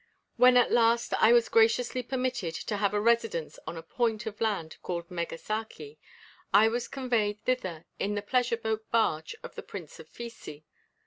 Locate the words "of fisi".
9.99-10.63